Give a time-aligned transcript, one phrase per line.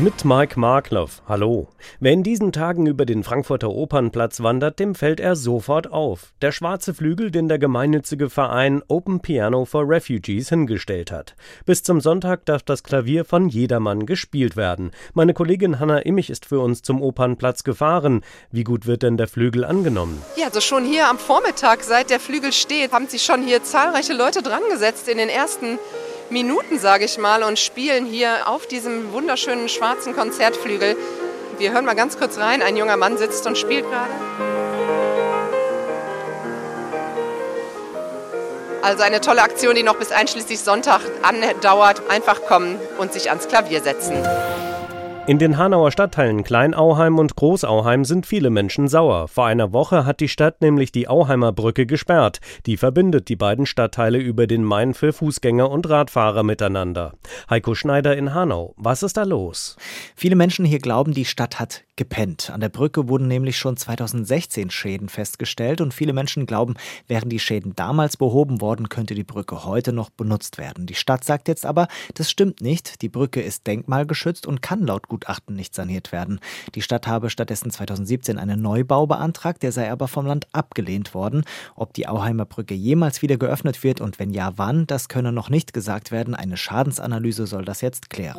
[0.00, 1.22] Mit Mike Markloff.
[1.26, 1.66] Hallo.
[1.98, 6.34] Wer in diesen Tagen über den Frankfurter Opernplatz wandert, dem fällt er sofort auf.
[6.40, 11.34] Der schwarze Flügel, den der gemeinnützige Verein Open Piano for Refugees hingestellt hat.
[11.66, 14.92] Bis zum Sonntag darf das Klavier von jedermann gespielt werden.
[15.14, 18.22] Meine Kollegin Hanna Immich ist für uns zum Opernplatz gefahren.
[18.52, 20.22] Wie gut wird denn der Flügel angenommen?
[20.36, 24.12] Ja, also schon hier am Vormittag, seit der Flügel steht, haben sich schon hier zahlreiche
[24.12, 25.80] Leute dran gesetzt in den ersten
[26.30, 30.96] Minuten, sage ich mal, und spielen hier auf diesem wunderschönen schwarzen Konzertflügel.
[31.56, 32.60] Wir hören mal ganz kurz rein.
[32.60, 34.10] Ein junger Mann sitzt und spielt gerade.
[38.82, 42.02] Also eine tolle Aktion, die noch bis einschließlich Sonntag andauert.
[42.10, 44.22] Einfach kommen und sich ans Klavier setzen.
[45.28, 49.28] In den Hanauer Stadtteilen Kleinauheim und Großauheim sind viele Menschen sauer.
[49.28, 52.40] Vor einer Woche hat die Stadt nämlich die Auheimer Brücke gesperrt.
[52.64, 57.12] Die verbindet die beiden Stadtteile über den Main für Fußgänger und Radfahrer miteinander.
[57.50, 58.72] Heiko Schneider in Hanau.
[58.78, 59.76] Was ist da los?
[60.16, 62.48] Viele Menschen hier glauben, die Stadt hat gepennt.
[62.48, 66.74] An der Brücke wurden nämlich schon 2016 Schäden festgestellt und viele Menschen glauben,
[67.08, 70.86] wären die Schäden damals behoben worden, könnte die Brücke heute noch benutzt werden.
[70.86, 73.02] Die Stadt sagt jetzt aber, das stimmt nicht.
[73.02, 76.40] Die Brücke ist denkmalgeschützt und kann laut Gutachten nicht saniert werden.
[76.74, 81.42] Die Stadt habe stattdessen 2017 einen Neubau beantragt, der sei aber vom Land abgelehnt worden.
[81.74, 85.50] Ob die Auheimer Brücke jemals wieder geöffnet wird und wenn ja, wann, das könne noch
[85.50, 86.36] nicht gesagt werden.
[86.36, 88.38] Eine Schadensanalyse soll das jetzt klären.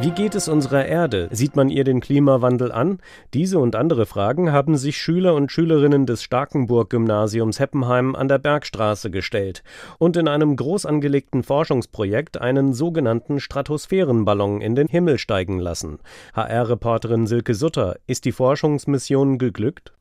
[0.00, 1.28] Wie geht es unserer Erde?
[1.32, 3.00] Sieht man ihr den Klimawandel an?
[3.34, 9.10] Diese und andere Fragen haben sich Schüler und Schülerinnen des Starkenburg-Gymnasiums Heppenheim an der Bergstraße
[9.10, 9.64] gestellt
[9.98, 15.98] und in einem groß angelegten Forschungsprojekt einen sogenannten Stratosphärenballon in den Himmel steigen lassen.
[16.32, 19.92] HR-Reporterin Silke Sutter, ist die Forschungsmission geglückt?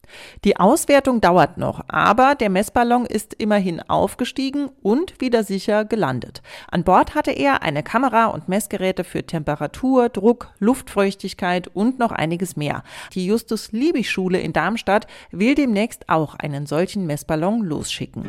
[0.43, 6.41] Die Auswertung dauert noch, aber der Messballon ist immerhin aufgestiegen und wieder sicher gelandet.
[6.69, 12.55] An Bord hatte er eine Kamera und Messgeräte für Temperatur, Druck, Luftfeuchtigkeit und noch einiges
[12.55, 12.83] mehr.
[13.13, 18.25] Die Justus-Liebig-Schule in Darmstadt will demnächst auch einen solchen Messballon losschicken.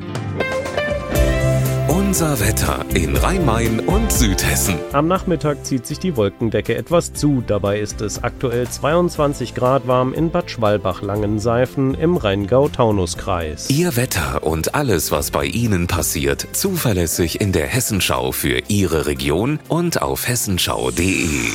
[2.08, 4.76] Unser Wetter in Rhein-Main und Südhessen.
[4.92, 7.44] Am Nachmittag zieht sich die Wolkendecke etwas zu.
[7.46, 13.68] Dabei ist es aktuell 22 Grad warm in Bad Schwalbach-Langenseifen im Rheingau-Taunus-Kreis.
[13.68, 19.58] Ihr Wetter und alles, was bei Ihnen passiert, zuverlässig in der Hessenschau für Ihre Region
[19.68, 21.50] und auf hessenschau.de.